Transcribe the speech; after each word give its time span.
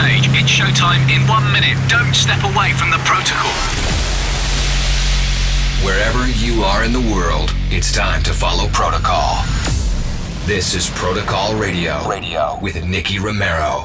stage. 0.00 0.24
It's 0.32 0.50
showtime 0.50 1.08
in 1.10 1.26
one 1.28 1.44
minute. 1.52 1.76
Don't 1.88 2.14
step 2.14 2.42
away 2.44 2.72
from 2.72 2.90
the 2.90 2.98
protocol. 3.04 3.50
Wherever 5.84 6.28
you 6.28 6.62
are 6.62 6.84
in 6.84 6.92
the 6.92 7.00
world, 7.14 7.54
it's 7.70 7.92
time 7.92 8.22
to 8.24 8.32
follow 8.32 8.68
protocol. 8.68 9.44
This 10.46 10.74
is 10.74 10.90
Protocol 10.90 11.54
Radio, 11.54 12.08
Radio. 12.08 12.58
with 12.60 12.82
Nicky 12.84 13.18
Romero. 13.18 13.84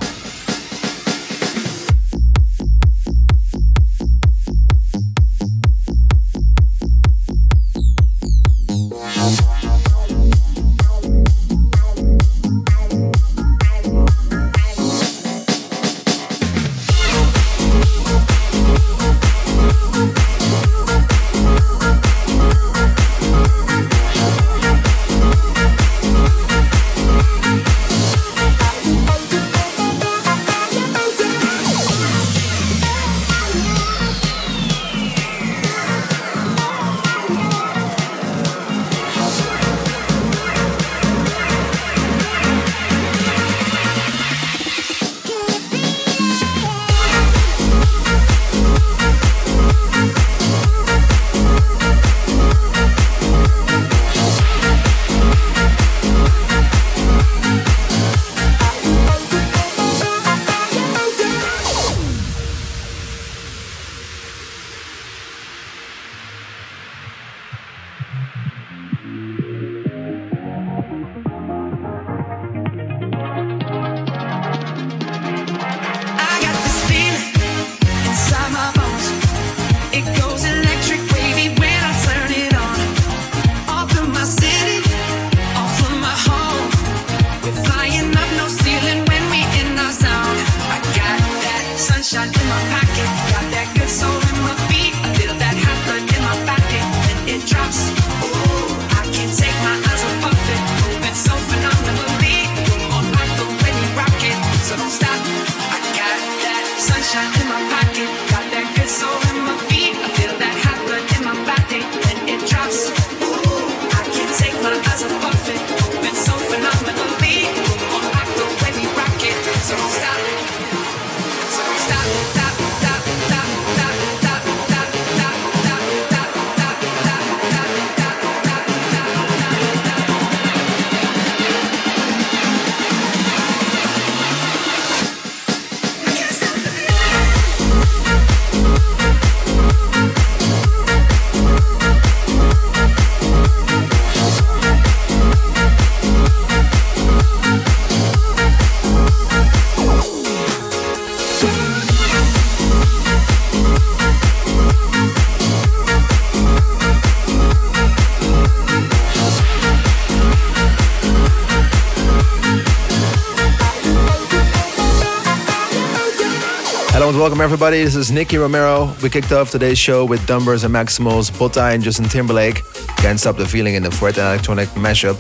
Welcome 167.16 167.40
everybody. 167.40 167.82
This 167.82 167.96
is 167.96 168.12
Nicky 168.12 168.38
Romero. 168.38 168.94
We 169.02 169.10
kicked 169.10 169.32
off 169.32 169.50
today's 169.50 169.78
show 169.78 170.04
with 170.04 170.20
Dumbers 170.28 170.66
and 170.66 170.76
Maximals, 170.76 171.32
Botai 171.32 171.74
and 171.74 171.82
Justin 171.82 172.10
Timberlake. 172.10 172.62
Can't 172.98 173.18
stop 173.18 173.38
the 173.38 173.46
feeling 173.46 173.76
in 173.76 173.84
the 173.84 173.90
Fuerte 173.90 174.18
electronic 174.18 174.68
mashup. 174.72 175.18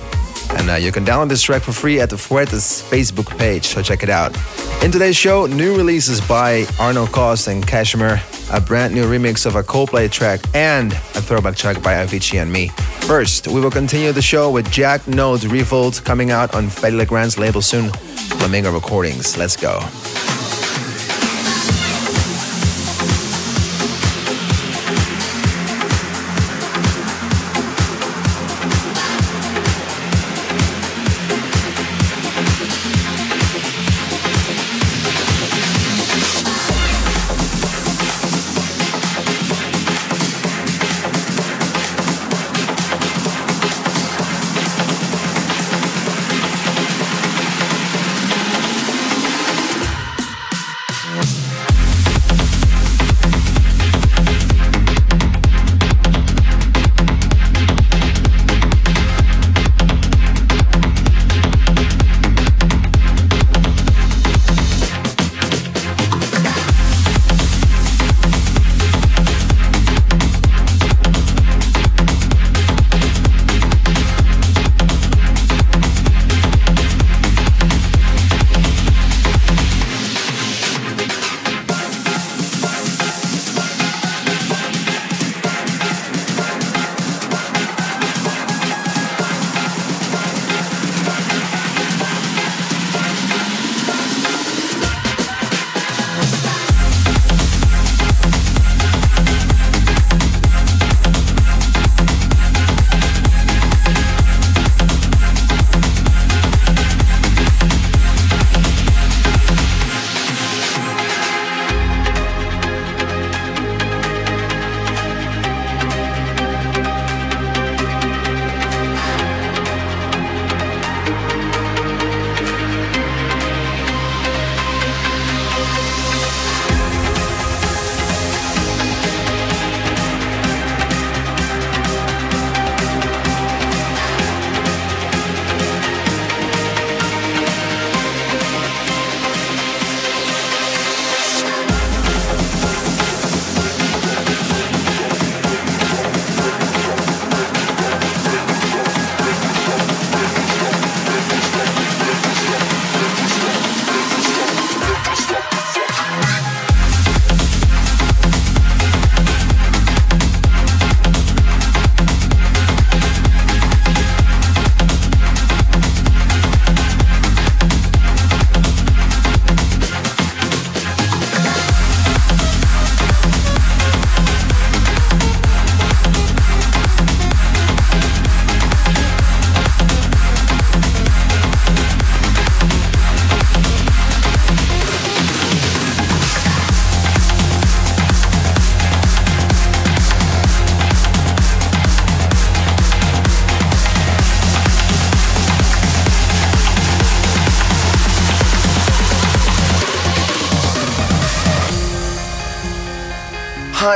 And 0.59 0.69
uh, 0.69 0.73
you 0.73 0.91
can 0.91 1.05
download 1.05 1.29
this 1.29 1.41
track 1.41 1.61
for 1.61 1.71
free 1.71 2.01
at 2.01 2.09
the 2.09 2.17
Fuerte's 2.17 2.81
Facebook 2.81 3.35
page, 3.37 3.63
so 3.63 3.81
check 3.81 4.03
it 4.03 4.09
out. 4.09 4.35
In 4.83 4.91
today's 4.91 5.15
show, 5.15 5.45
new 5.45 5.77
releases 5.77 6.19
by 6.19 6.65
Arno 6.79 7.05
Cost 7.07 7.47
and 7.47 7.65
KSHMR, 7.65 8.53
a 8.55 8.59
brand 8.59 8.93
new 8.93 9.05
remix 9.05 9.45
of 9.45 9.55
a 9.55 9.63
Coldplay 9.63 10.11
track, 10.11 10.41
and 10.53 10.91
a 10.91 11.21
throwback 11.21 11.55
track 11.55 11.81
by 11.81 11.93
Avicii 11.93 12.41
and 12.41 12.51
me. 12.51 12.67
First, 13.07 13.47
we 13.47 13.61
will 13.61 13.71
continue 13.71 14.11
the 14.11 14.21
show 14.21 14.51
with 14.51 14.69
Jack 14.69 15.07
Node's 15.07 15.47
Revolt 15.47 16.01
coming 16.03 16.29
out 16.29 16.55
on 16.55 16.65
Fedde 16.65 16.97
Le 16.97 17.05
Grand's 17.05 17.37
label 17.37 17.61
soon, 17.61 17.89
Flamingo 17.89 18.73
Recordings. 18.73 19.37
Let's 19.37 19.55
go. 19.55 19.79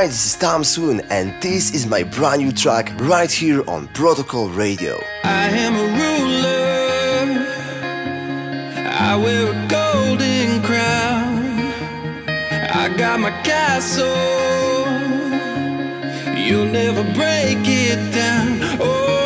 Hi, 0.00 0.06
this 0.06 0.24
is 0.24 0.36
Tom 0.36 0.64
Swoon, 0.64 1.02
and 1.10 1.34
this 1.42 1.74
is 1.74 1.86
my 1.86 2.04
brand 2.04 2.40
new 2.40 2.52
track 2.52 2.90
right 3.00 3.30
here 3.30 3.62
on 3.68 3.86
Protocol 3.88 4.48
Radio. 4.48 4.98
I 5.24 5.50
am 5.50 5.74
a 5.76 5.84
ruler, 6.00 7.44
I 8.88 9.14
wear 9.22 9.48
a 9.52 9.68
golden 9.68 10.62
crown, 10.62 11.44
I 12.26 12.88
got 12.96 13.20
my 13.20 13.30
castle, 13.42 14.06
you'll 16.34 16.64
never 16.64 17.04
break 17.12 17.58
it 17.68 18.10
down. 18.14 18.60
Oh, 18.80 19.19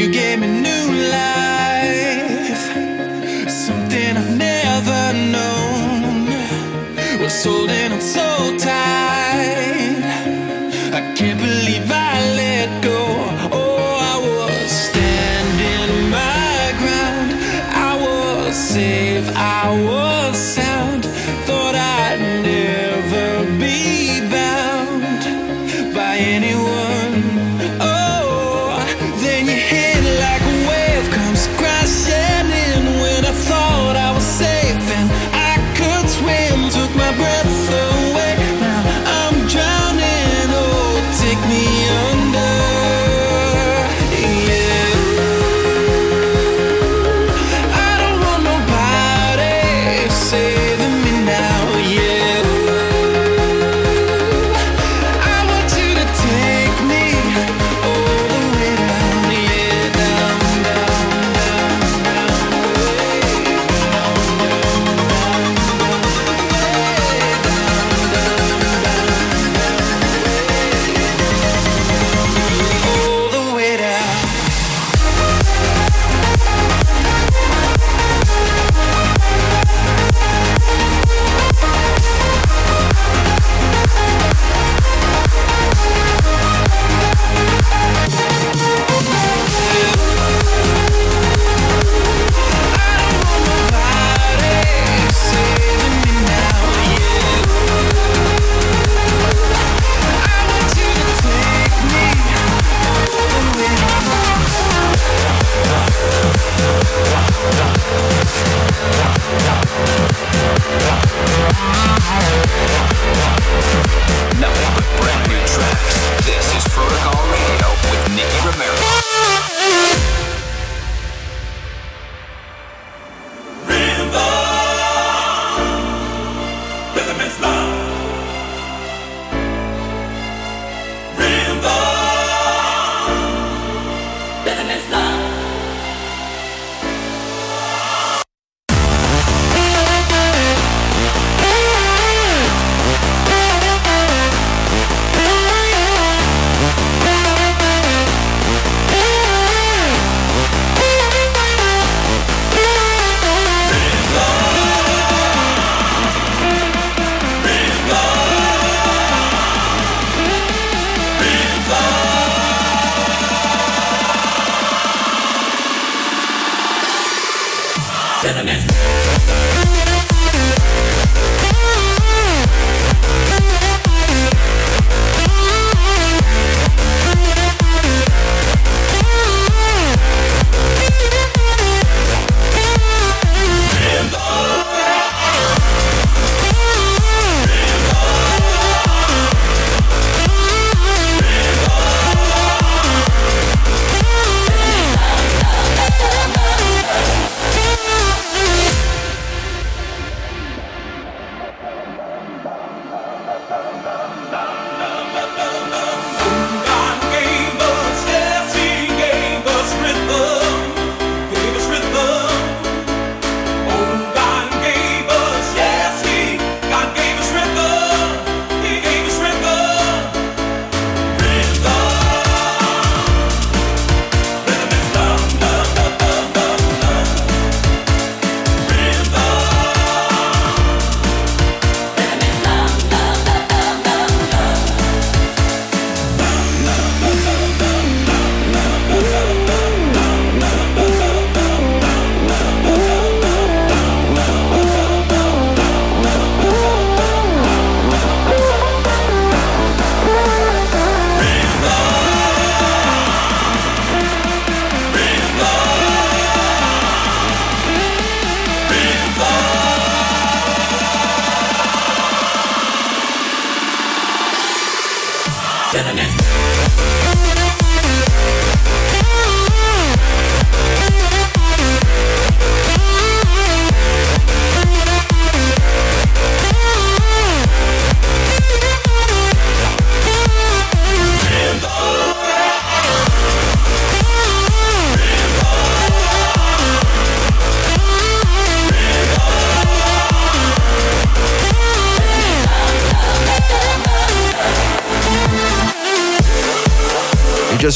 you 0.00 0.10
gave 0.10 0.40
me 0.40 0.46
new 0.46 0.84
life, 1.12 2.62
something 3.50 4.16
I've 4.16 4.34
never 4.34 5.12
known. 5.34 6.26
Was 7.20 7.44
holding 7.44 7.92
on 7.92 8.00
so 8.00 8.56
tight, 8.56 10.02
I 10.94 11.14
can't 11.14 11.38
believe. 11.38 11.59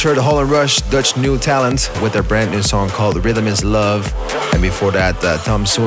Heard 0.04 0.18
Holland 0.18 0.50
Rush, 0.50 0.82
Dutch 0.90 1.16
new 1.16 1.38
talent, 1.38 1.90
with 2.02 2.12
their 2.12 2.22
brand 2.22 2.50
new 2.50 2.60
song 2.60 2.90
called 2.90 3.24
Rhythm 3.24 3.46
is 3.46 3.64
Love. 3.64 4.12
And 4.52 4.60
before 4.60 4.90
that, 4.90 5.16
uh, 5.24 5.38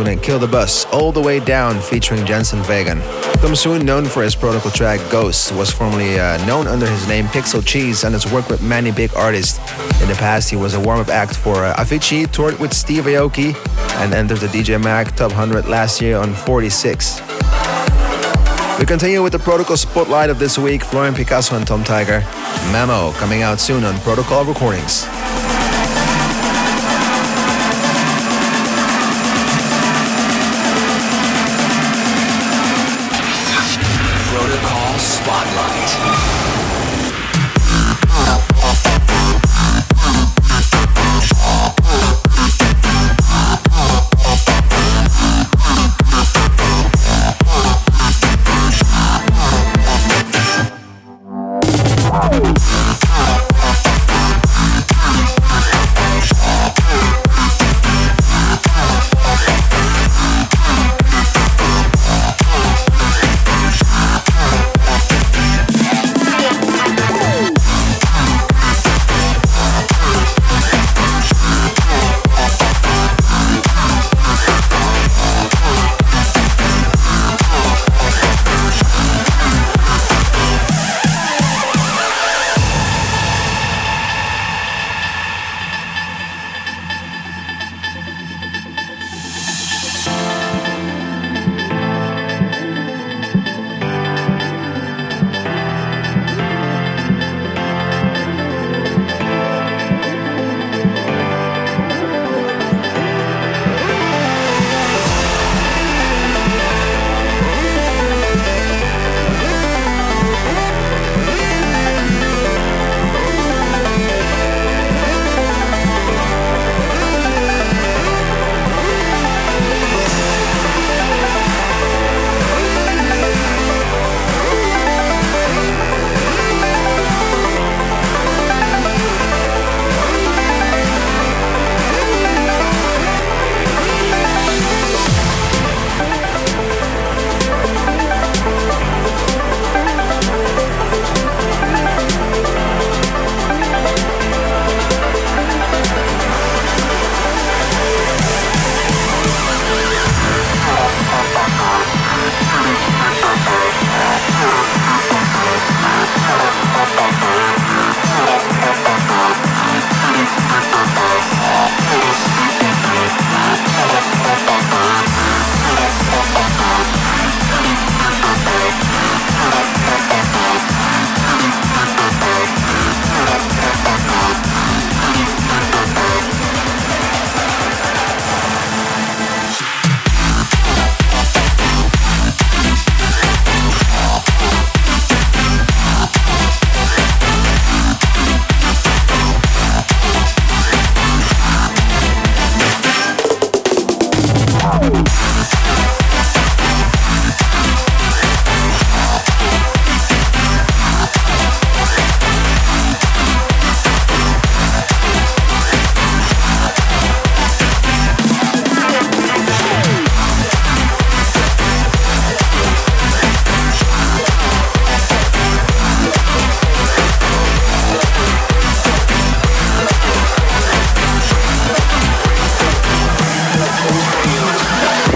and 0.10 0.24
Kill 0.24 0.40
The 0.40 0.48
Buzz, 0.48 0.86
All 0.92 1.12
the 1.12 1.22
Way 1.22 1.40
Down, 1.40 1.80
featuring 1.80 2.26
Jensen 2.26 2.64
Vegan. 2.64 3.00
Tom 3.42 3.56
Swoon, 3.56 3.86
known 3.86 4.06
for 4.06 4.24
his 4.24 4.34
protocol 4.34 4.72
track 4.72 5.00
Ghost, 5.12 5.52
was 5.52 5.70
formerly 5.70 6.20
uh, 6.20 6.44
known 6.48 6.66
under 6.66 6.88
his 6.88 7.08
name 7.08 7.26
Pixel 7.26 7.64
Cheese 7.64 8.06
and 8.06 8.14
has 8.14 8.26
worked 8.32 8.50
with 8.50 8.64
many 8.64 8.92
big 8.92 9.14
artists. 9.16 9.60
In 10.02 10.08
the 10.08 10.16
past, 10.16 10.50
he 10.50 10.56
was 10.56 10.74
a 10.74 10.80
warm 10.80 11.00
up 11.00 11.10
act 11.10 11.36
for 11.36 11.64
uh, 11.64 11.76
Avicii, 11.76 12.32
toured 12.32 12.58
with 12.58 12.74
Steve 12.74 13.04
Aoki, 13.04 13.54
and 14.02 14.16
entered 14.16 14.40
the 14.40 14.48
DJ 14.48 14.84
Mag 14.84 15.16
Top 15.16 15.30
100 15.30 15.68
last 15.68 16.02
year 16.02 16.18
on 16.18 16.34
46. 16.34 17.37
We 18.80 18.86
continue 18.86 19.24
with 19.24 19.34
the 19.34 19.40
Protocol 19.40 19.76
Spotlight 19.76 20.30
of 20.30 20.38
this 20.38 20.60
week 20.60 20.84
Florian 20.84 21.16
Picasso 21.16 21.56
and 21.56 21.66
Tom 21.66 21.84
Tiger. 21.84 22.20
Memo 22.72 23.12
coming 23.14 23.42
out 23.42 23.60
soon 23.60 23.84
on 23.84 23.98
Protocol 24.02 24.46
Recordings. 24.46 25.08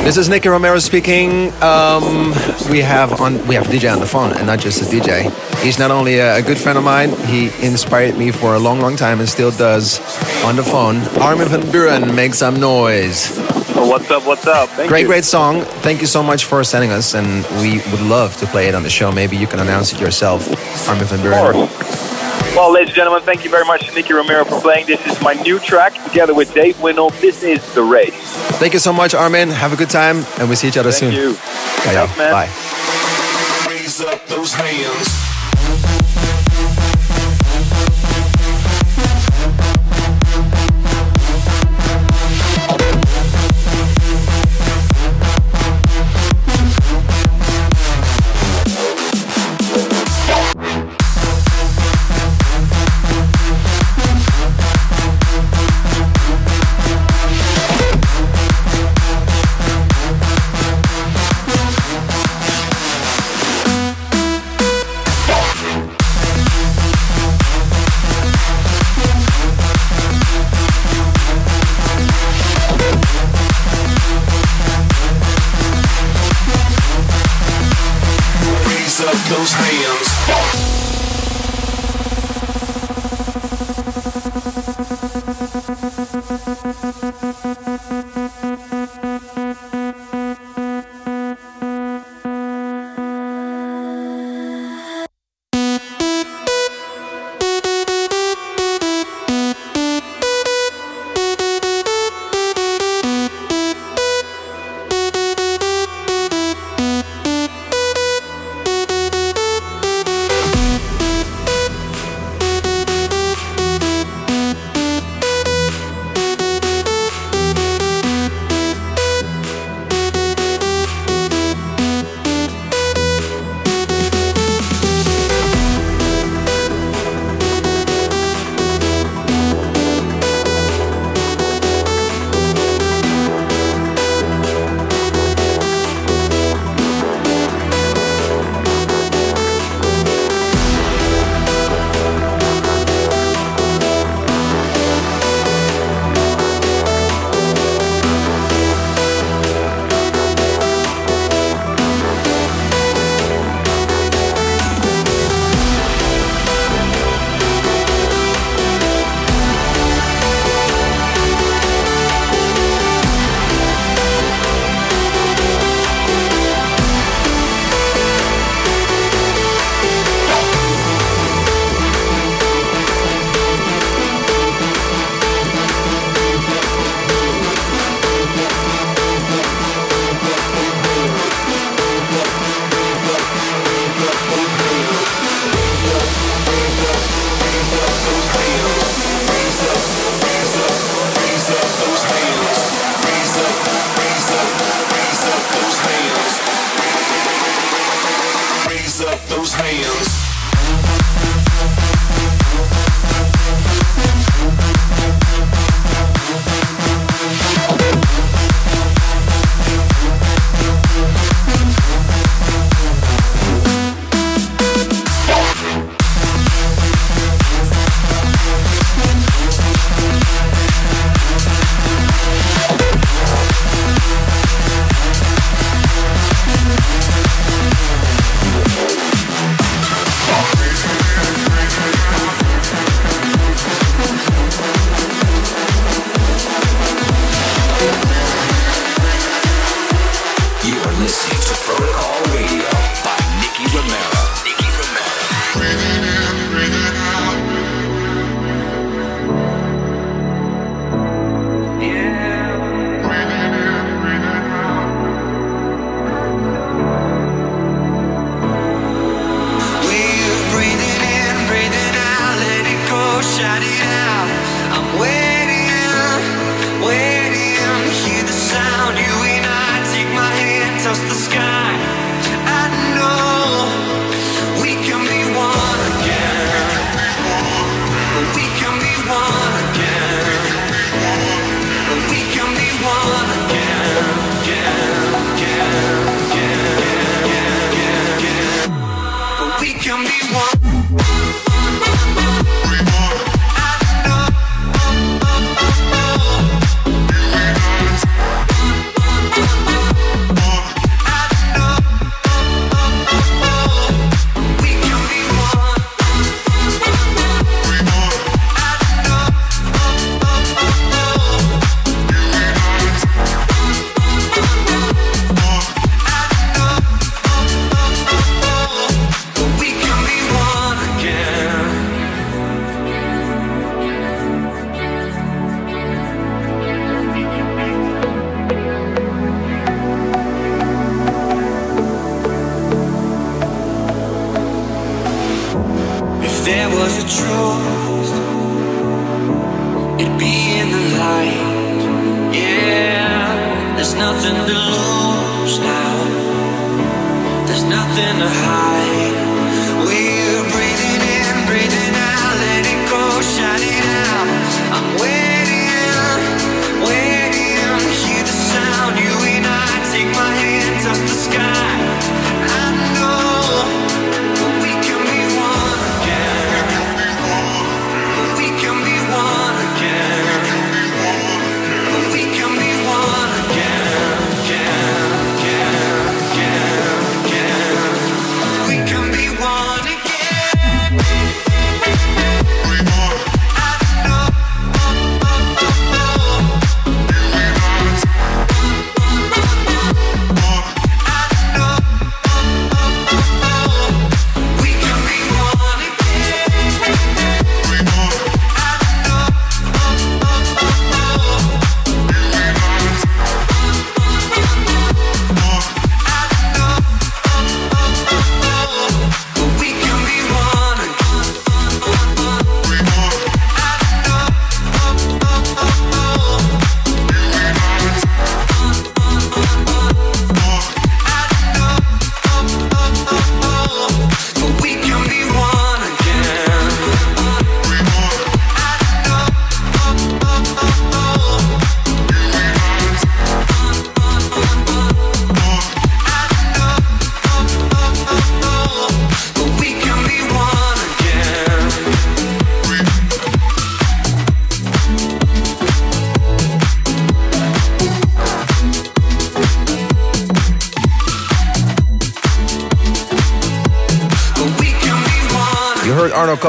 This 0.04 0.18
is 0.18 0.30
Nicky 0.30 0.50
Romero 0.50 0.80
speaking. 0.80 1.54
Um, 1.62 2.34
we 2.72 2.80
have 2.80 3.22
on 3.22 3.46
we 3.48 3.54
have 3.54 3.68
DJ 3.68 3.94
on 3.94 4.00
the 4.00 4.08
phone, 4.08 4.34
and 4.34 4.48
not 4.48 4.60
just 4.60 4.82
a 4.82 4.86
DJ. 4.86 5.30
He's 5.62 5.78
not 5.78 5.92
only 5.92 6.18
a, 6.18 6.38
a, 6.38 6.42
good 6.42 6.58
friend 6.58 6.76
of 6.78 6.84
mine. 6.84 7.12
He 7.28 7.46
inspired 7.64 8.18
me 8.18 8.32
for 8.32 8.56
a 8.56 8.60
long, 8.60 8.82
long 8.82 8.96
time, 8.96 9.20
and 9.20 9.30
still 9.30 9.52
does. 9.52 10.00
On 10.44 10.56
the 10.56 10.64
phone, 10.64 10.98
Armin 11.22 11.48
van 11.50 11.62
Buuren, 11.62 12.16
make 12.16 12.34
some 12.34 12.60
noise. 12.60 13.38
Oh, 13.76 13.88
what's 13.88 14.10
up? 14.10 14.26
What's 14.26 14.48
up? 14.48 14.70
Thank 14.70 14.90
great, 14.90 15.02
you. 15.02 15.08
great 15.08 15.24
song. 15.24 15.62
Thank 15.84 16.02
you 16.02 16.08
so 16.08 16.24
much 16.24 16.46
for 16.46 16.64
sending 16.64 16.92
us, 16.92 17.14
and 17.14 17.46
we 17.62 17.78
would 17.92 18.02
love 18.02 18.36
to 18.38 18.48
play 18.48 18.68
it 18.68 18.74
on 18.74 18.82
the 18.82 18.90
show. 18.90 19.12
Maybe 19.12 19.38
you 19.38 19.46
can 19.46 19.60
announce 19.60 19.94
it 19.94 20.02
yourself, 20.02 20.50
Armin 20.90 21.06
van 21.06 21.20
Buuren. 21.20 22.11
Well, 22.56 22.74
ladies 22.74 22.90
and 22.90 22.96
gentlemen, 22.98 23.24
thank 23.24 23.46
you 23.46 23.50
very 23.50 23.64
much 23.64 23.88
to 23.88 23.96
Nicky 23.96 24.12
Romero 24.14 24.44
for 24.44 24.60
playing. 24.60 24.86
This 24.86 25.00
is 25.08 25.22
my 25.22 25.34
new 25.34 25.58
track 25.58 25.94
together 26.04 26.34
with 26.34 26.54
Dave 26.54 26.80
Winnel. 26.82 27.10
This 27.22 27.44
is 27.44 27.74
The 27.74 27.82
Race. 27.82 28.14
Thank 28.60 28.74
you 28.74 28.80
so 28.80 28.92
much, 28.92 29.14
Armin. 29.16 29.50
Have 29.50 29.72
a 29.72 29.78
good 29.78 29.90
time, 29.90 30.26
and 30.38 30.50
we'll 30.50 30.58
see 30.58 30.68
each 30.68 30.76
other 30.78 30.92
thank 30.92 31.14
soon. 31.14 31.14
You. 31.14 31.34
Thanks, 31.34 32.18
man. 32.18 32.32
Bye. 32.34 32.50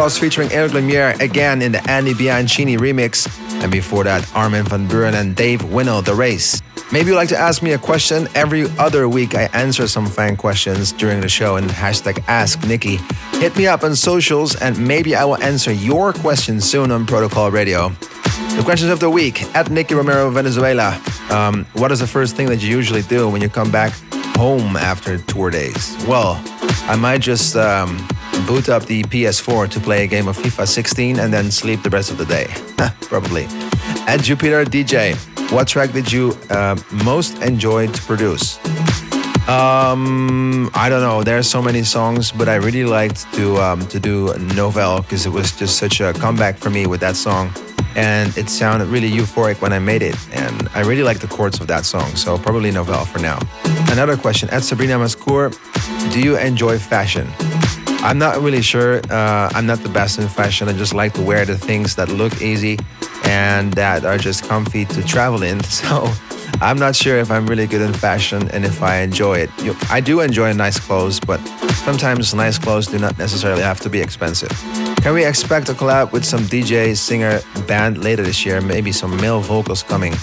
Cost 0.02 0.18
featuring 0.18 0.50
Eric 0.50 0.72
Lumiere 0.72 1.14
again 1.20 1.62
in 1.62 1.70
the 1.70 1.80
Andy 1.88 2.12
Bianchini 2.12 2.76
remix. 2.76 3.28
And 3.62 3.70
before 3.70 4.02
that, 4.02 4.28
Armin 4.34 4.64
van 4.64 4.88
Buuren 4.88 5.14
and 5.14 5.36
Dave 5.36 5.62
Winnel, 5.62 6.02
The 6.02 6.12
Race. 6.12 6.60
Maybe 6.90 7.10
you'd 7.10 7.14
like 7.14 7.28
to 7.28 7.38
ask 7.38 7.62
me 7.62 7.70
a 7.74 7.78
question. 7.78 8.26
Every 8.34 8.64
other 8.80 9.08
week, 9.08 9.36
I 9.36 9.44
answer 9.52 9.86
some 9.86 10.06
fan 10.06 10.36
questions 10.36 10.90
during 10.90 11.20
the 11.20 11.28
show 11.28 11.54
and 11.54 11.70
hashtag 11.70 12.20
Ask 12.26 12.66
Nicky. 12.66 12.96
Hit 13.34 13.56
me 13.56 13.68
up 13.68 13.84
on 13.84 13.94
socials 13.94 14.56
and 14.56 14.76
maybe 14.76 15.14
I 15.14 15.24
will 15.24 15.40
answer 15.40 15.72
your 15.72 16.12
question 16.12 16.60
soon 16.60 16.90
on 16.90 17.06
Protocol 17.06 17.52
Radio. 17.52 17.90
The 18.56 18.62
questions 18.64 18.90
of 18.90 18.98
the 18.98 19.08
week 19.08 19.44
at 19.54 19.70
Nicky 19.70 19.94
Romero, 19.94 20.32
Venezuela. 20.32 21.00
Um, 21.30 21.64
what 21.74 21.92
is 21.92 22.00
the 22.00 22.08
first 22.08 22.34
thing 22.34 22.48
that 22.48 22.60
you 22.60 22.68
usually 22.76 23.02
do 23.02 23.30
when 23.30 23.40
you 23.40 23.48
come 23.48 23.70
back 23.70 23.92
home 24.34 24.76
after 24.76 25.18
tour 25.18 25.50
days? 25.50 25.96
Well, 26.08 26.42
I 26.88 26.96
might 26.96 27.20
just 27.20 27.54
um, 27.54 28.04
boot 28.46 28.68
up 28.68 28.86
the 28.86 29.02
PS4 29.04 29.68
to 29.70 29.80
play 29.80 30.04
a 30.04 30.06
game 30.06 30.28
of 30.28 30.36
FIFA 30.36 30.66
16 30.66 31.18
and 31.18 31.32
then 31.32 31.50
sleep 31.50 31.82
the 31.82 31.90
rest 31.90 32.10
of 32.10 32.18
the 32.18 32.24
day. 32.24 32.46
Probably. 33.02 33.46
At 34.06 34.22
Jupiter 34.22 34.64
DJ, 34.64 35.14
what 35.52 35.68
track 35.68 35.92
did 35.92 36.10
you 36.10 36.36
uh, 36.50 36.76
most 37.04 37.42
enjoy 37.42 37.86
to 37.88 38.02
produce? 38.02 38.58
Um, 39.48 40.70
I 40.72 40.88
don't 40.88 41.02
know. 41.02 41.24
There 41.24 41.36
are 41.36 41.42
so 41.42 41.60
many 41.60 41.82
songs, 41.82 42.30
but 42.30 42.48
I 42.48 42.54
really 42.54 42.84
liked 42.84 43.32
to 43.34 43.56
um, 43.58 43.86
to 43.88 43.98
do 43.98 44.28
Novell 44.54 45.02
because 45.02 45.26
it 45.26 45.30
was 45.30 45.50
just 45.50 45.78
such 45.78 46.00
a 46.00 46.12
comeback 46.12 46.56
for 46.56 46.70
me 46.70 46.86
with 46.86 47.00
that 47.00 47.16
song, 47.16 47.52
and 47.96 48.36
it 48.38 48.48
sounded 48.48 48.86
really 48.86 49.10
euphoric 49.10 49.60
when 49.60 49.72
I 49.72 49.80
made 49.80 50.02
it, 50.02 50.16
and 50.32 50.68
I 50.74 50.80
really 50.82 51.02
like 51.02 51.18
the 51.18 51.26
chords 51.26 51.60
of 51.60 51.66
that 51.66 51.84
song. 51.84 52.14
So 52.14 52.38
probably 52.38 52.70
Novell 52.70 53.04
for 53.04 53.18
now. 53.18 53.40
Another 53.90 54.16
question 54.16 54.48
at 54.50 54.62
Sabrina 54.62 54.96
Mascour: 54.96 55.50
Do 56.12 56.20
you 56.20 56.38
enjoy 56.38 56.78
fashion? 56.78 57.26
I'm 58.02 58.18
not 58.18 58.40
really 58.42 58.62
sure. 58.62 59.00
Uh, 59.10 59.48
I'm 59.54 59.64
not 59.66 59.78
the 59.78 59.88
best 59.88 60.18
in 60.18 60.28
fashion. 60.28 60.68
I 60.68 60.72
just 60.72 60.92
like 60.92 61.12
to 61.14 61.22
wear 61.22 61.44
the 61.44 61.56
things 61.56 61.94
that 61.96 62.08
look 62.08 62.42
easy 62.42 62.78
and 63.24 63.72
that 63.74 64.04
are 64.04 64.18
just 64.18 64.42
comfy 64.44 64.84
to 64.86 65.02
travel 65.04 65.42
in. 65.42 65.60
So 65.82 66.12
I'm 66.60 66.78
not 66.78 66.94
sure 66.94 67.18
if 67.18 67.30
I'm 67.30 67.46
really 67.46 67.66
good 67.66 67.80
in 67.80 67.92
fashion 67.92 68.48
and 68.50 68.64
if 68.64 68.82
I 68.82 68.98
enjoy 68.98 69.38
it. 69.38 69.50
I 69.90 70.00
do 70.00 70.20
enjoy 70.20 70.52
nice 70.52 70.78
clothes, 70.78 71.18
but 71.18 71.38
sometimes 71.84 72.34
nice 72.34 72.58
clothes 72.58 72.86
do 72.86 72.98
not 72.98 73.18
necessarily 73.18 73.62
have 73.62 73.80
to 73.80 73.90
be 73.90 74.00
expensive. 74.00 74.50
Can 75.02 75.14
we 75.14 75.24
expect 75.24 75.68
a 75.68 75.72
collab 75.72 76.12
with 76.12 76.24
some 76.24 76.40
DJ, 76.40 76.96
singer, 76.96 77.40
band 77.66 78.04
later 78.04 78.22
this 78.22 78.44
year? 78.44 78.60
Maybe 78.60 78.92
some 78.92 79.16
male 79.16 79.40
vocals 79.40 79.82
coming. 79.82 80.14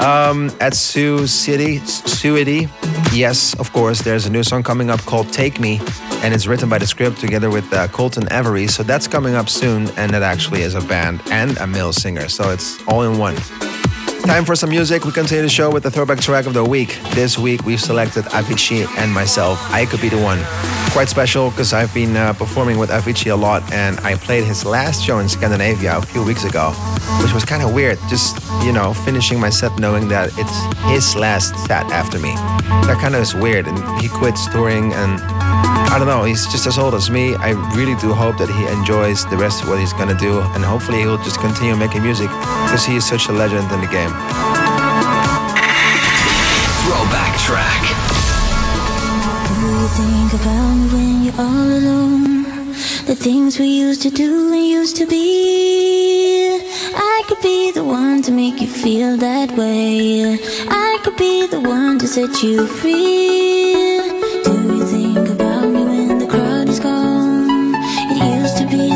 Um, 0.00 0.50
at 0.60 0.74
Sioux 0.74 1.26
City, 1.26 1.78
Suity, 1.78 2.70
yes, 3.12 3.54
of 3.60 3.70
course, 3.72 4.00
there's 4.00 4.24
a 4.24 4.30
new 4.30 4.42
song 4.42 4.62
coming 4.62 4.88
up 4.88 5.00
called 5.00 5.30
Take 5.30 5.60
Me, 5.60 5.78
and 6.22 6.32
it's 6.32 6.46
written 6.46 6.70
by 6.70 6.78
the 6.78 6.86
script 6.86 7.20
together 7.20 7.50
with 7.50 7.70
uh, 7.72 7.86
Colton 7.88 8.26
Avery. 8.32 8.66
So 8.66 8.82
that's 8.82 9.06
coming 9.06 9.34
up 9.34 9.50
soon, 9.50 9.88
and 9.98 10.10
that 10.12 10.22
actually 10.22 10.62
is 10.62 10.74
a 10.74 10.80
band 10.80 11.20
and 11.30 11.56
a 11.58 11.66
male 11.66 11.92
singer. 11.92 12.30
So 12.30 12.50
it's 12.50 12.82
all 12.86 13.02
in 13.02 13.18
one. 13.18 13.36
Time 14.24 14.44
for 14.44 14.54
some 14.54 14.70
music. 14.70 15.04
We 15.04 15.12
continue 15.12 15.42
the 15.42 15.48
show 15.48 15.70
with 15.70 15.82
the 15.82 15.90
throwback 15.90 16.20
track 16.20 16.46
of 16.46 16.54
the 16.54 16.64
week. 16.64 16.98
This 17.14 17.38
week 17.38 17.64
we've 17.64 17.80
selected 17.80 18.24
Avicii 18.26 18.86
and 18.98 19.12
myself. 19.12 19.58
I 19.72 19.86
could 19.86 20.00
be 20.00 20.08
the 20.08 20.18
one. 20.18 20.38
Quite 20.92 21.08
special 21.08 21.50
because 21.50 21.72
I've 21.72 21.92
been 21.94 22.16
uh, 22.16 22.32
performing 22.34 22.78
with 22.78 22.90
Avicii 22.90 23.32
a 23.32 23.34
lot 23.34 23.62
and 23.72 23.98
I 24.00 24.14
played 24.14 24.44
his 24.44 24.64
last 24.64 25.02
show 25.02 25.18
in 25.18 25.28
Scandinavia 25.28 25.96
a 25.96 26.02
few 26.02 26.24
weeks 26.24 26.44
ago, 26.44 26.70
which 27.22 27.32
was 27.32 27.44
kind 27.44 27.62
of 27.62 27.74
weird. 27.74 27.98
Just, 28.08 28.38
you 28.62 28.72
know, 28.72 28.92
finishing 28.92 29.40
my 29.40 29.50
set 29.50 29.76
knowing 29.78 30.08
that 30.08 30.30
it's 30.36 30.90
his 30.90 31.16
last 31.16 31.56
set 31.66 31.90
after 31.90 32.18
me. 32.18 32.34
That 32.86 32.98
kind 33.00 33.14
of 33.14 33.22
is 33.22 33.34
weird. 33.34 33.66
And 33.66 34.00
he 34.00 34.08
quits 34.08 34.46
touring 34.48 34.92
and 34.92 35.18
I 35.92 35.98
don't 35.98 36.06
know, 36.06 36.22
he's 36.22 36.46
just 36.46 36.68
as 36.68 36.78
old 36.78 36.94
as 36.94 37.10
me. 37.10 37.34
I 37.34 37.50
really 37.74 37.96
do 37.96 38.14
hope 38.14 38.38
that 38.38 38.48
he 38.48 38.64
enjoys 38.78 39.26
the 39.26 39.36
rest 39.36 39.62
of 39.62 39.68
what 39.68 39.80
he's 39.80 39.92
gonna 39.92 40.14
do, 40.14 40.40
and 40.54 40.64
hopefully 40.64 41.00
he'll 41.00 41.18
just 41.18 41.40
continue 41.40 41.74
making 41.74 42.02
music 42.04 42.30
because 42.64 42.84
he 42.86 42.94
is 42.94 43.04
such 43.04 43.28
a 43.28 43.32
legend 43.32 43.66
in 43.72 43.80
the 43.80 43.88
game. 43.88 44.12
Throwback 46.86 47.34
track. 47.42 47.82
Do 49.48 49.52
you 49.66 49.88
think 49.98 50.30
about 50.40 50.74
me 50.78 50.86
when 50.94 51.22
you're 51.24 51.40
all 51.46 51.70
alone? 51.80 52.44
The 53.06 53.16
things 53.16 53.58
we 53.58 53.66
used 53.66 54.02
to 54.02 54.10
do 54.10 54.52
and 54.52 54.64
used 54.64 54.96
to 54.98 55.06
be. 55.06 56.60
I 56.94 57.24
could 57.26 57.42
be 57.42 57.72
the 57.72 57.82
one 57.82 58.22
to 58.22 58.30
make 58.30 58.60
you 58.60 58.68
feel 58.68 59.16
that 59.16 59.50
way. 59.56 60.38
I 60.68 61.00
could 61.02 61.16
be 61.16 61.48
the 61.48 61.60
one 61.60 61.98
to 61.98 62.06
set 62.06 62.44
you 62.44 62.68
free. 62.68 64.09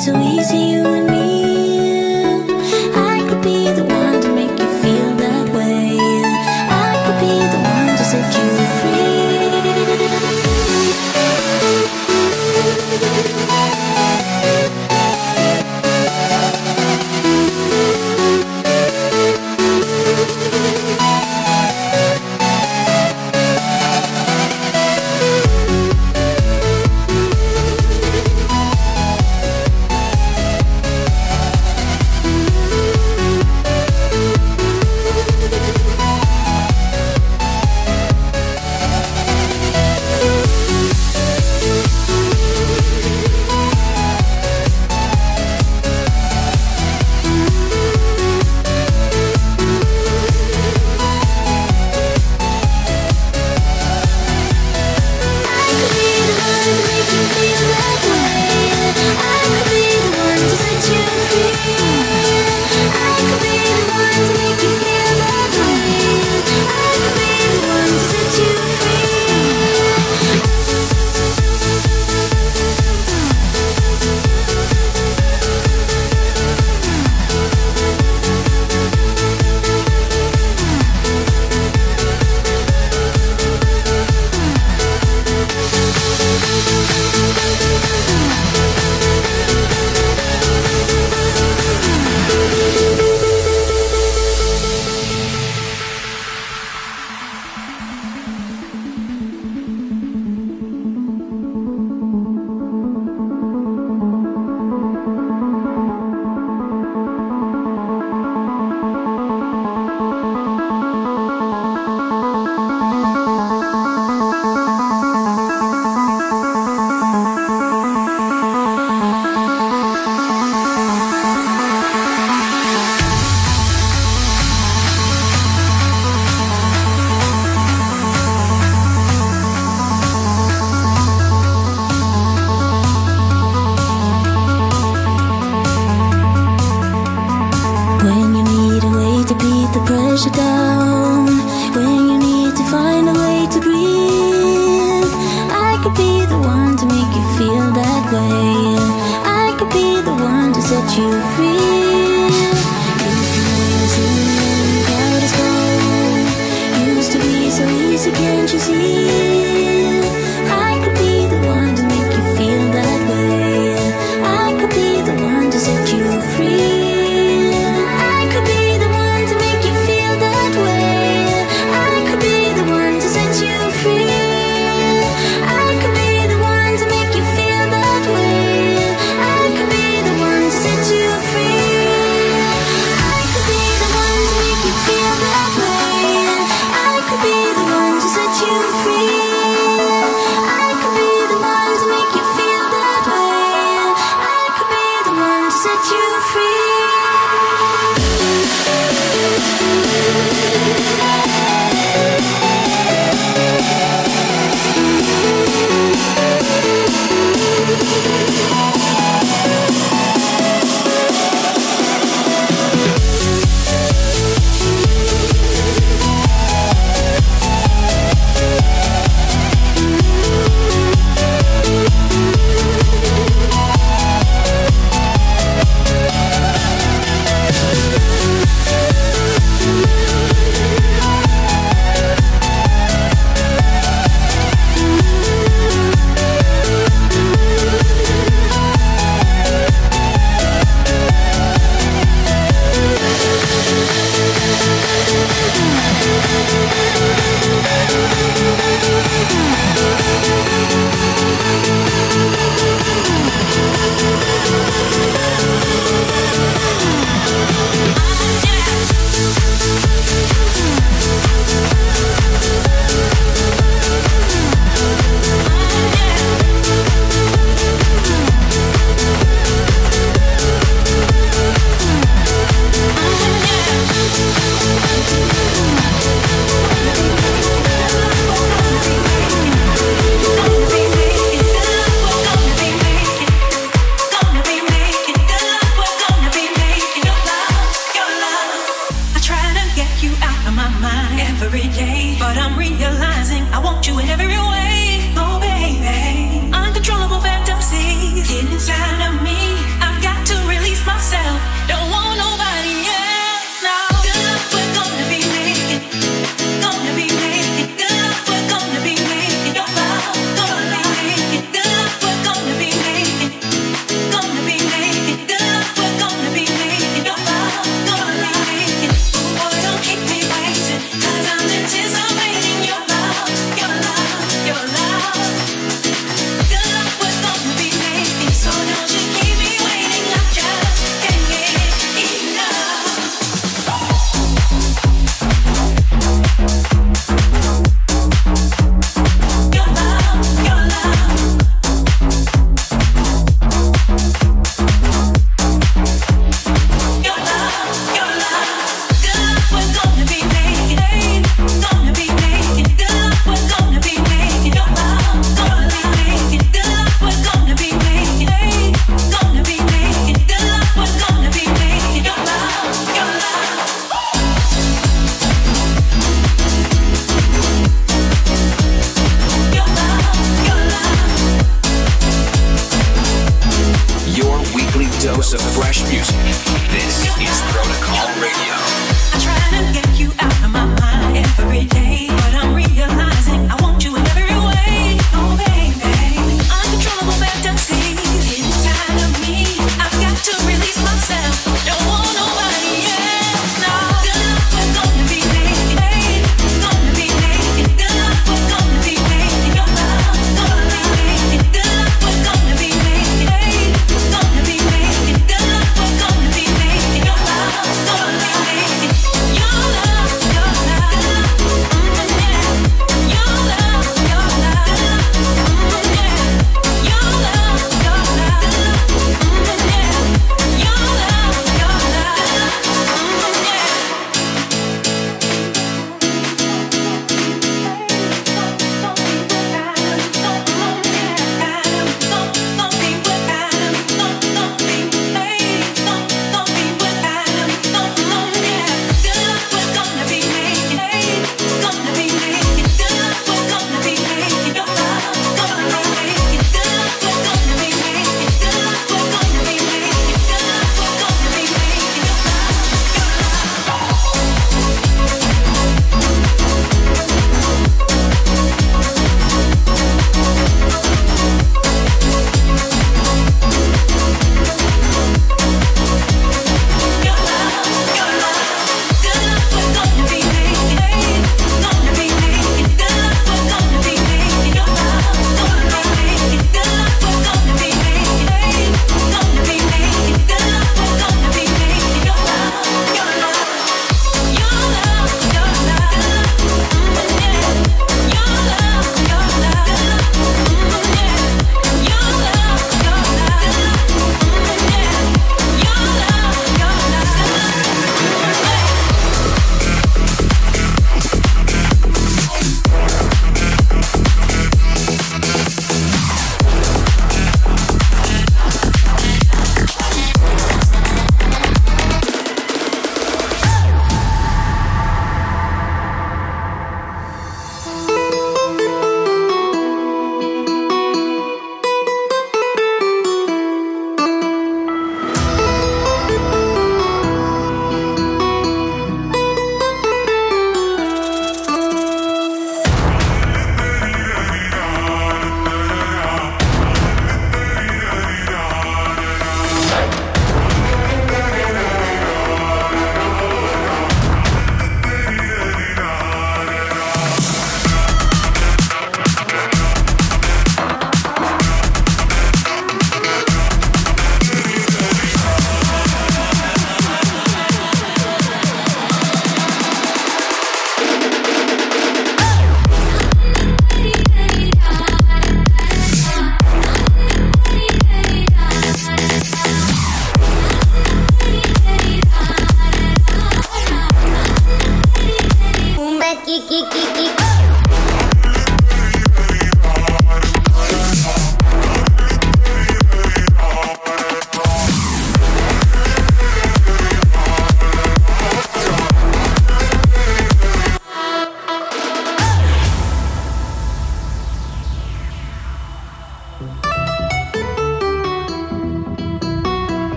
So 0.00 0.18
easy, 0.18 0.56
you 0.56 0.86
and 0.86 1.09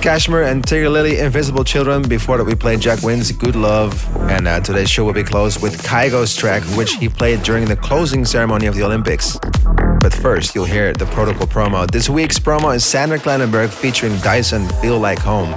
KSHMR 0.00 0.50
and 0.50 0.64
Tigerlily, 0.64 1.22
Invisible 1.22 1.62
Children. 1.62 2.08
Before 2.08 2.38
that, 2.38 2.44
we 2.44 2.54
played 2.54 2.80
Jack 2.80 3.02
Wins, 3.02 3.30
Good 3.32 3.54
Love. 3.54 4.02
And 4.30 4.48
uh, 4.48 4.60
today's 4.60 4.88
show 4.88 5.04
will 5.04 5.12
be 5.12 5.22
closed 5.22 5.60
with 5.60 5.82
Kygo's 5.82 6.34
track, 6.34 6.62
which 6.76 6.94
he 6.94 7.10
played 7.10 7.42
during 7.42 7.66
the 7.66 7.76
closing 7.76 8.24
ceremony 8.24 8.64
of 8.64 8.74
the 8.74 8.82
Olympics. 8.82 9.38
But 10.00 10.14
first, 10.14 10.54
you'll 10.54 10.64
hear 10.64 10.94
the 10.94 11.04
protocol 11.06 11.46
promo. 11.46 11.90
This 11.90 12.08
week's 12.08 12.38
promo 12.38 12.74
is 12.74 12.82
Sander 12.82 13.18
Kleinenberg 13.18 13.68
featuring 13.68 14.16
Dyson 14.20 14.66
Feel 14.80 14.98
Like 14.98 15.18
Home. 15.18 15.54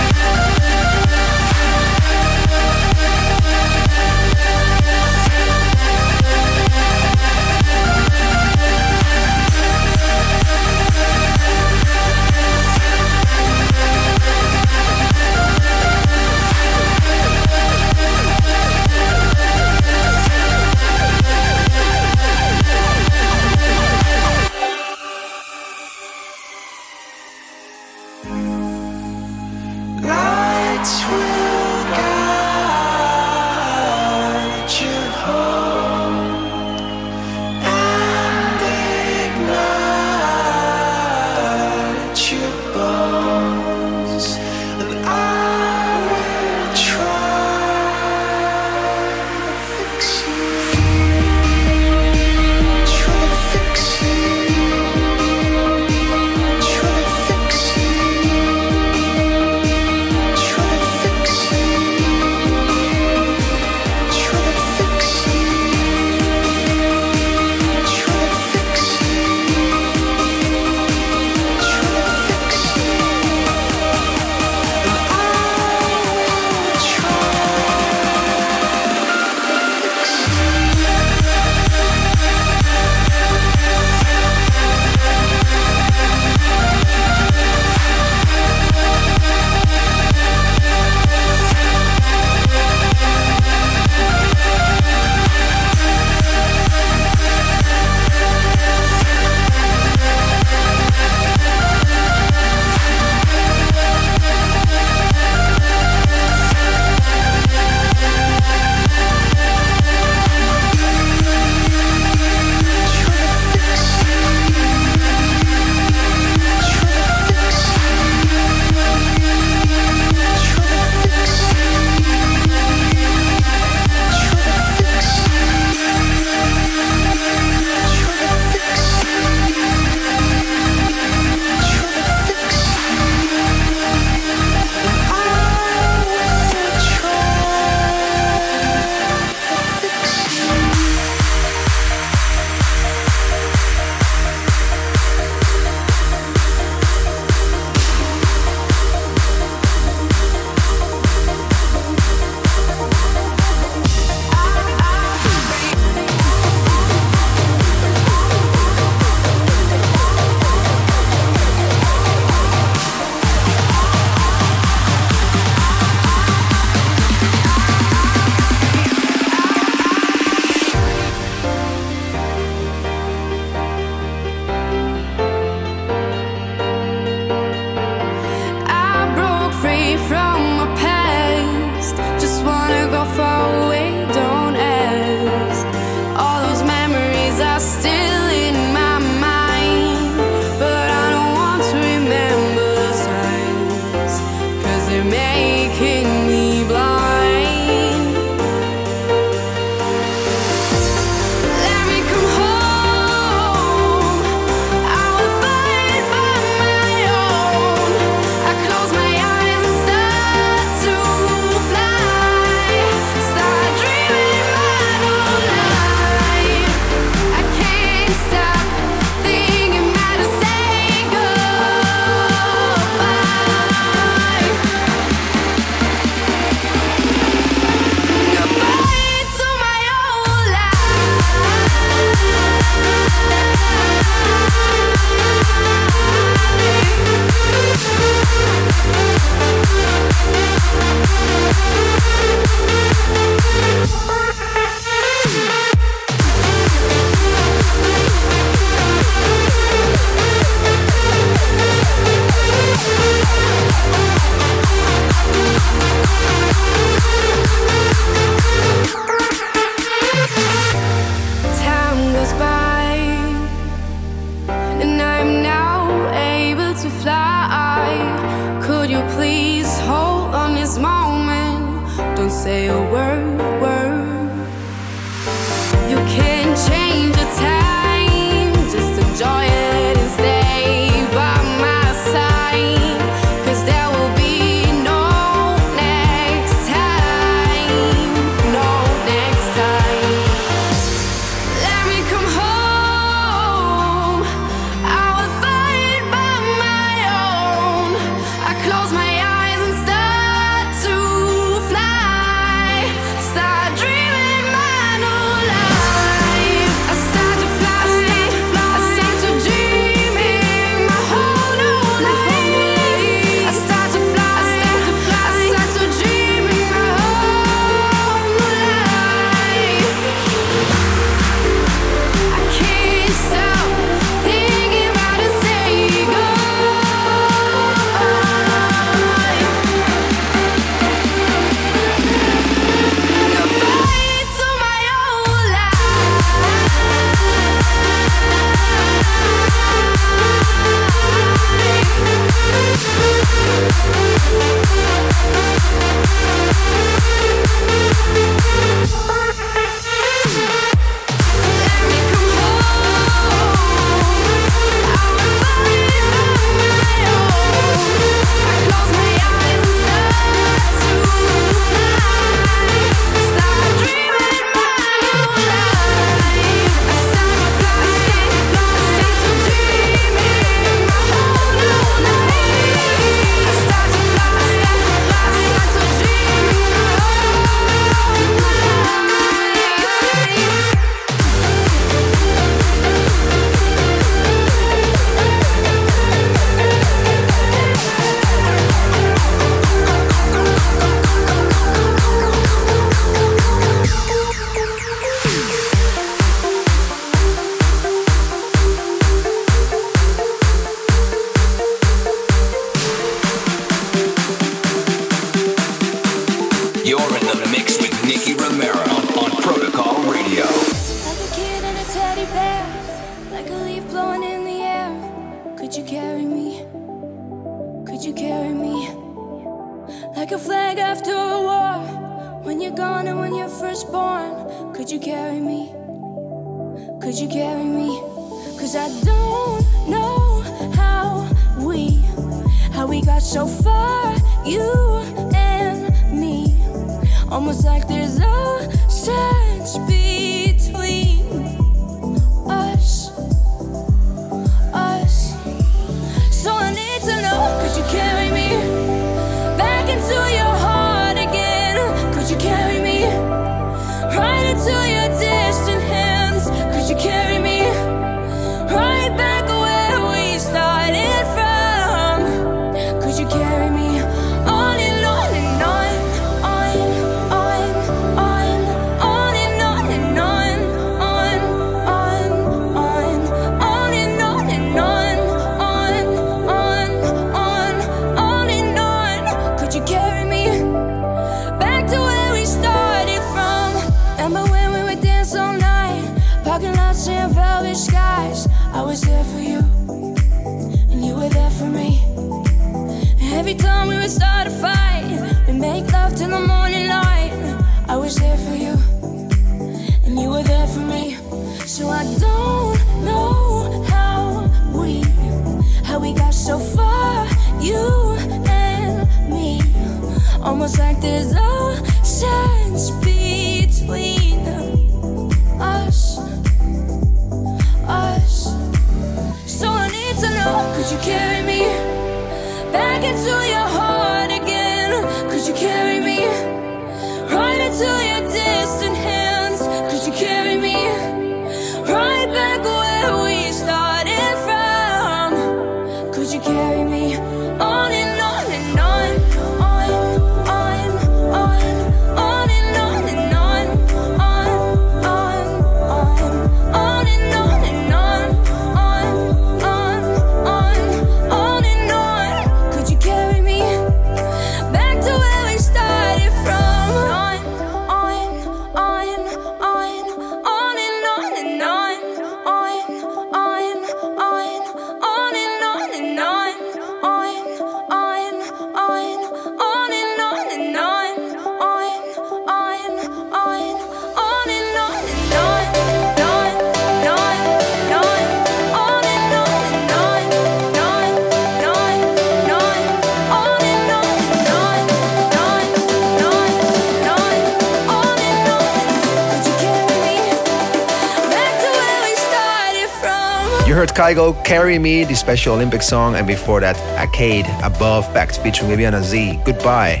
Kygo, 594.08 594.42
Carry 594.42 594.78
Me, 594.78 595.04
the 595.04 595.14
Special 595.14 595.54
Olympic 595.54 595.82
song, 595.82 596.14
and 596.14 596.26
before 596.26 596.60
that, 596.60 596.78
Arcade, 596.98 597.44
Above, 597.62 598.10
backed 598.14 598.38
featuring 598.38 598.70
Viviana 598.70 599.02
Z, 599.02 599.38
Goodbye. 599.44 600.00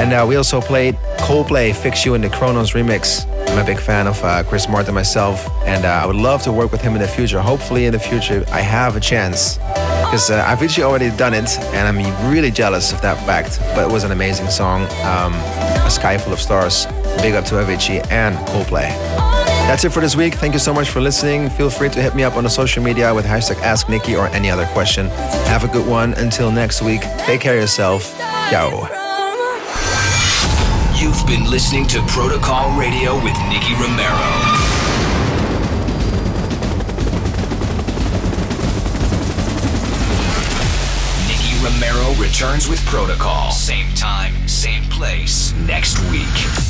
And 0.00 0.12
uh, 0.12 0.26
we 0.28 0.34
also 0.34 0.60
played 0.60 0.96
Coldplay, 1.18 1.72
Fix 1.72 2.04
You 2.04 2.14
in 2.14 2.20
the 2.20 2.30
Kronos 2.30 2.72
remix. 2.72 3.28
I'm 3.48 3.58
a 3.60 3.64
big 3.64 3.78
fan 3.78 4.08
of 4.08 4.20
uh, 4.24 4.42
Chris 4.42 4.68
Martin 4.68 4.92
myself, 4.92 5.48
and 5.66 5.84
uh, 5.84 6.00
I 6.02 6.06
would 6.06 6.16
love 6.16 6.42
to 6.42 6.52
work 6.52 6.72
with 6.72 6.80
him 6.80 6.94
in 6.96 7.00
the 7.00 7.06
future. 7.06 7.40
Hopefully, 7.40 7.86
in 7.86 7.92
the 7.92 8.00
future, 8.00 8.44
I 8.48 8.60
have 8.60 8.96
a 8.96 9.00
chance. 9.00 9.58
Because 9.58 10.32
uh, 10.32 10.44
I've 10.44 10.60
actually 10.60 10.82
already 10.82 11.16
done 11.16 11.32
it, 11.32 11.60
and 11.74 11.86
I'm 11.86 12.32
really 12.32 12.50
jealous 12.50 12.92
of 12.92 13.00
that 13.02 13.24
fact. 13.24 13.60
But 13.76 13.88
it 13.88 13.92
was 13.92 14.02
an 14.02 14.10
amazing 14.10 14.48
song. 14.48 14.82
Um, 15.04 15.34
a 15.86 15.90
Sky 15.90 16.18
Full 16.18 16.32
of 16.32 16.40
Stars. 16.40 16.86
Big 17.22 17.34
up 17.34 17.44
to 17.44 17.54
Avicii 17.54 18.04
and 18.10 18.36
Coldplay. 18.48 19.27
That's 19.68 19.84
it 19.84 19.92
for 19.92 20.00
this 20.00 20.16
week. 20.16 20.32
Thank 20.32 20.54
you 20.54 20.58
so 20.58 20.72
much 20.72 20.88
for 20.88 21.02
listening. 21.02 21.50
Feel 21.50 21.68
free 21.68 21.90
to 21.90 22.00
hit 22.00 22.14
me 22.14 22.22
up 22.24 22.38
on 22.38 22.44
the 22.44 22.48
social 22.48 22.82
media 22.82 23.14
with 23.14 23.26
hashtag 23.26 23.56
AskNicky 23.56 24.18
or 24.18 24.26
any 24.34 24.50
other 24.50 24.64
question. 24.68 25.08
Have 25.44 25.62
a 25.62 25.68
good 25.68 25.86
one. 25.86 26.14
Until 26.14 26.50
next 26.50 26.80
week, 26.80 27.02
take 27.18 27.42
care 27.42 27.52
of 27.52 27.60
yourself. 27.60 28.16
Ciao. 28.48 28.88
You've 30.96 31.22
been 31.26 31.50
listening 31.50 31.86
to 31.88 32.00
Protocol 32.06 32.78
Radio 32.78 33.22
with 33.22 33.36
Nicky 33.50 33.74
Romero. 33.74 34.56
Romero 41.62 42.14
returns 42.14 42.68
with 42.68 42.82
Protocol. 42.86 43.50
Same 43.50 43.92
time, 43.94 44.48
same 44.48 44.84
place, 44.84 45.52
next 45.54 45.98
week. 46.10 46.67